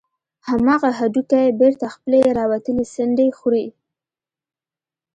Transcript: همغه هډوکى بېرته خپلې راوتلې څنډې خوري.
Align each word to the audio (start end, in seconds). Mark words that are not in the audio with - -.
همغه 0.47 0.89
هډوکى 0.99 1.43
بېرته 1.59 1.85
خپلې 1.95 2.21
راوتلې 2.39 2.85
څنډې 2.93 3.27
خوري. 3.37 3.67